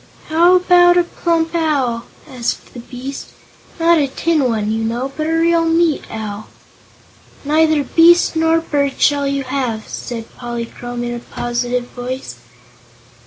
[0.29, 3.27] "How about a plump owl?" asked the beast.
[3.79, 6.47] "Not a tin one, you know, but a real meat owl."
[7.45, 12.37] "Neither beast nor bird shall you have," said Polychrome in a positive voice.